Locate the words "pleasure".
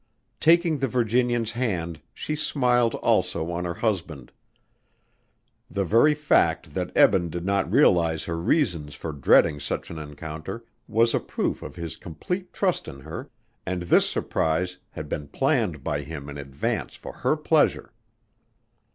17.37-17.93